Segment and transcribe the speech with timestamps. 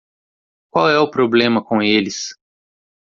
[0.71, 2.33] Qual é o problema com eles?